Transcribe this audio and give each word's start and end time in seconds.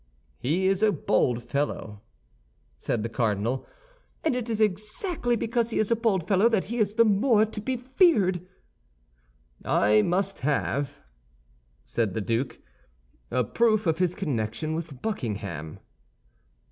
"He 0.39 0.65
is 0.65 0.81
a 0.81 0.91
bold 0.91 1.43
fellow," 1.43 2.01
said 2.75 3.03
the 3.03 3.07
cardinal. 3.09 3.67
"And 4.23 4.35
it 4.35 4.49
is 4.49 4.59
exactly 4.59 5.35
because 5.35 5.69
he 5.69 5.77
is 5.77 5.91
a 5.91 5.95
bold 5.95 6.27
fellow 6.27 6.49
that 6.49 6.65
he 6.73 6.79
is 6.79 6.95
the 6.95 7.05
more 7.05 7.45
to 7.45 7.61
be 7.61 7.77
feared." 7.77 8.41
"I 9.63 10.01
must 10.01 10.39
have," 10.39 11.01
said 11.83 12.15
the 12.15 12.19
duke, 12.21 12.59
"a 13.29 13.43
proof 13.43 13.85
of 13.85 13.99
his 13.99 14.15
connection 14.15 14.73
with 14.73 15.03
Buckingham." 15.03 15.77